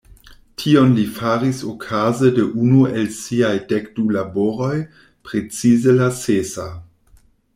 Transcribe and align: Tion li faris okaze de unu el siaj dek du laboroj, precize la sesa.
Tion 0.61 0.93
li 0.99 1.03
faris 1.17 1.59
okaze 1.71 2.31
de 2.39 2.45
unu 2.63 2.79
el 3.01 3.05
siaj 3.19 3.53
dek 3.73 3.91
du 3.99 4.07
laboroj, 4.17 4.73
precize 5.29 5.97
la 6.01 6.11
sesa. 6.23 6.67